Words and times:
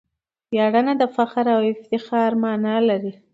ویاړنه 0.51 0.93
د 0.97 1.03
فخر 1.15 1.45
او 1.55 1.61
افتخار 1.73 2.31
مانا 2.43 2.75
لري. 2.89 3.13